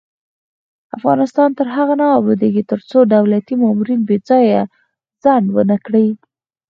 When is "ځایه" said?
4.29-4.61